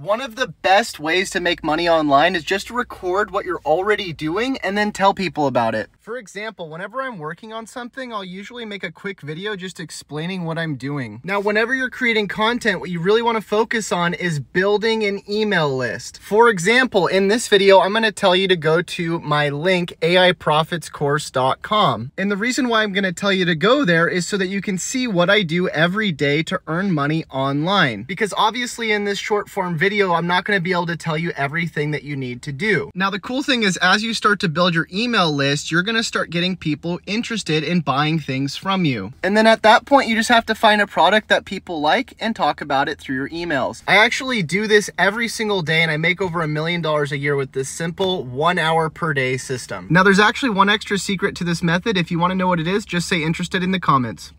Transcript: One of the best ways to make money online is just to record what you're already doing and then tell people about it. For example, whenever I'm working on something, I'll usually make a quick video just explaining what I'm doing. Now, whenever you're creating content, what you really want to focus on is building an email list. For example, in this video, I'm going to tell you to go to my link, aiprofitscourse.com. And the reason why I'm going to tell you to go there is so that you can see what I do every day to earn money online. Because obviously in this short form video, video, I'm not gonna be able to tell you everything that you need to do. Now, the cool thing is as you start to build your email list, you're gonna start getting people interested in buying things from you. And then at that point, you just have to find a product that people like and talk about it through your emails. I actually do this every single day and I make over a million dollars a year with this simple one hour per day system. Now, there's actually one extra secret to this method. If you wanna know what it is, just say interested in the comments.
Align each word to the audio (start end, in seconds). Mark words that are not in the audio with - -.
One 0.00 0.22
of 0.22 0.36
the 0.36 0.48
best 0.48 0.98
ways 0.98 1.28
to 1.28 1.40
make 1.40 1.62
money 1.62 1.86
online 1.86 2.34
is 2.34 2.42
just 2.42 2.68
to 2.68 2.74
record 2.74 3.30
what 3.30 3.44
you're 3.44 3.60
already 3.66 4.14
doing 4.14 4.56
and 4.62 4.78
then 4.78 4.92
tell 4.92 5.12
people 5.12 5.46
about 5.46 5.74
it. 5.74 5.90
For 6.00 6.16
example, 6.16 6.70
whenever 6.70 7.02
I'm 7.02 7.18
working 7.18 7.52
on 7.52 7.66
something, 7.66 8.10
I'll 8.10 8.24
usually 8.24 8.64
make 8.64 8.82
a 8.82 8.90
quick 8.90 9.20
video 9.20 9.54
just 9.54 9.78
explaining 9.78 10.44
what 10.44 10.56
I'm 10.56 10.76
doing. 10.76 11.20
Now, 11.22 11.40
whenever 11.40 11.74
you're 11.74 11.90
creating 11.90 12.28
content, 12.28 12.80
what 12.80 12.88
you 12.88 13.00
really 13.00 13.20
want 13.20 13.36
to 13.36 13.42
focus 13.42 13.92
on 13.92 14.14
is 14.14 14.40
building 14.40 15.04
an 15.04 15.20
email 15.28 15.76
list. 15.76 16.18
For 16.22 16.48
example, 16.48 17.06
in 17.06 17.28
this 17.28 17.48
video, 17.48 17.80
I'm 17.80 17.92
going 17.92 18.04
to 18.04 18.12
tell 18.12 18.34
you 18.34 18.48
to 18.48 18.56
go 18.56 18.80
to 18.80 19.20
my 19.20 19.50
link, 19.50 19.94
aiprofitscourse.com. 20.00 22.12
And 22.16 22.30
the 22.30 22.36
reason 22.36 22.70
why 22.70 22.82
I'm 22.82 22.94
going 22.94 23.04
to 23.04 23.12
tell 23.12 23.32
you 23.32 23.44
to 23.44 23.54
go 23.54 23.84
there 23.84 24.08
is 24.08 24.26
so 24.26 24.38
that 24.38 24.48
you 24.48 24.62
can 24.62 24.78
see 24.78 25.06
what 25.06 25.28
I 25.28 25.42
do 25.42 25.68
every 25.68 26.12
day 26.12 26.42
to 26.44 26.62
earn 26.66 26.92
money 26.92 27.26
online. 27.30 28.04
Because 28.04 28.32
obviously 28.38 28.90
in 28.90 29.04
this 29.04 29.18
short 29.18 29.50
form 29.50 29.76
video, 29.76 29.90
video, 29.90 30.12
I'm 30.12 30.28
not 30.28 30.44
gonna 30.44 30.60
be 30.60 30.70
able 30.70 30.86
to 30.86 30.96
tell 30.96 31.18
you 31.18 31.32
everything 31.32 31.90
that 31.90 32.04
you 32.04 32.14
need 32.14 32.42
to 32.42 32.52
do. 32.52 32.92
Now, 32.94 33.10
the 33.10 33.18
cool 33.18 33.42
thing 33.42 33.64
is 33.64 33.76
as 33.78 34.04
you 34.04 34.14
start 34.14 34.38
to 34.38 34.48
build 34.48 34.72
your 34.72 34.86
email 34.92 35.32
list, 35.32 35.72
you're 35.72 35.82
gonna 35.90 36.04
start 36.04 36.30
getting 36.30 36.56
people 36.56 37.00
interested 37.04 37.64
in 37.64 37.80
buying 37.80 38.20
things 38.20 38.54
from 38.54 38.84
you. 38.84 39.12
And 39.24 39.36
then 39.36 39.44
at 39.44 39.62
that 39.62 39.86
point, 39.86 40.08
you 40.08 40.14
just 40.14 40.28
have 40.28 40.46
to 40.46 40.54
find 40.54 40.80
a 40.80 40.86
product 40.86 41.26
that 41.28 41.44
people 41.44 41.80
like 41.80 42.14
and 42.20 42.36
talk 42.36 42.60
about 42.60 42.88
it 42.88 43.00
through 43.00 43.16
your 43.16 43.28
emails. 43.30 43.82
I 43.88 43.96
actually 43.96 44.44
do 44.44 44.68
this 44.68 44.88
every 44.96 45.26
single 45.26 45.62
day 45.62 45.82
and 45.82 45.90
I 45.90 45.96
make 45.96 46.22
over 46.22 46.42
a 46.42 46.48
million 46.48 46.80
dollars 46.80 47.10
a 47.10 47.18
year 47.18 47.34
with 47.34 47.52
this 47.52 47.68
simple 47.68 48.22
one 48.22 48.56
hour 48.56 48.88
per 48.88 49.12
day 49.12 49.36
system. 49.36 49.88
Now, 49.90 50.04
there's 50.04 50.20
actually 50.20 50.50
one 50.50 50.68
extra 50.68 50.96
secret 50.96 51.34
to 51.36 51.44
this 51.44 51.60
method. 51.60 51.96
If 51.96 52.12
you 52.12 52.20
wanna 52.20 52.36
know 52.36 52.46
what 52.46 52.60
it 52.60 52.68
is, 52.68 52.84
just 52.84 53.08
say 53.08 53.24
interested 53.24 53.64
in 53.64 53.72
the 53.72 53.80
comments. 53.80 54.32